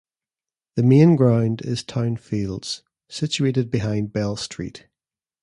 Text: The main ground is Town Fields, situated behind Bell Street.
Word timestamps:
The 0.77 0.81
main 0.81 1.15
ground 1.15 1.61
is 1.61 1.83
Town 1.83 2.17
Fields, 2.17 2.81
situated 3.07 3.69
behind 3.69 4.11
Bell 4.11 4.35
Street. 4.35 4.87